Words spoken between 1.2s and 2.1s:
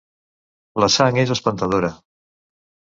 és espantadora.